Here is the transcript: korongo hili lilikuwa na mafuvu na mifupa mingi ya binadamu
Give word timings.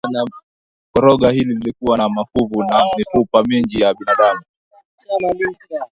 korongo 0.91 1.29
hili 1.29 1.53
lilikuwa 1.55 1.97
na 1.97 2.09
mafuvu 2.09 2.63
na 2.63 2.81
mifupa 2.97 3.43
mingi 3.43 3.81
ya 3.81 3.93
binadamu 3.93 4.41